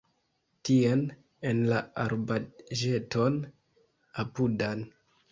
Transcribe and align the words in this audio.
Tien, 0.67 1.01
en 1.49 1.59
la 1.73 1.81
arbaĵeton 2.03 3.37
apudan. 4.25 4.83